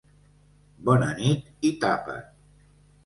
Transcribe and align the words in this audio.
Bona 0.87 1.09
nit 1.19 1.69
i 1.69 1.73
tapa't! 1.85 2.25